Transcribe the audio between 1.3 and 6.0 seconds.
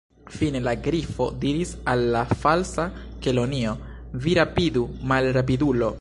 diris al la Falsa Kelonio: "Vi rapidu, malrapidulo!«